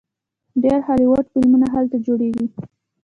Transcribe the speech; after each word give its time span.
ډیر 0.63 0.79
هالیوډ 0.87 1.25
فلمونه 1.31 1.67
هلته 1.73 1.95
جوړیږي. 2.05 2.45